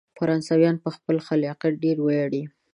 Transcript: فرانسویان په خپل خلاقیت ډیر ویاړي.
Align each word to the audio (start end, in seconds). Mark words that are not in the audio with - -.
فرانسویان 0.17 0.75
په 0.83 0.89
خپل 0.95 1.15
خلاقیت 1.27 1.73
ډیر 1.83 1.97
ویاړي. 2.01 2.43